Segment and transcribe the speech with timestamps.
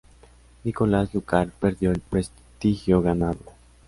[0.63, 3.37] Nicolás Lúcar perdió el prestigio ganado.